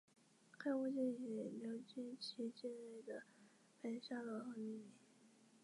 [0.57, 3.21] 该巫金以流经其境内的
[3.83, 4.91] 白沙罗河命名。